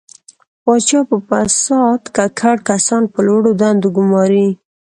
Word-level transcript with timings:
پاچا 0.63 0.99
په 1.09 1.17
فساد 1.27 2.01
ککړ 2.15 2.57
کسان 2.69 3.03
په 3.13 3.19
لوړو 3.27 3.51
دندو 3.61 3.87
ګماري. 3.97 4.47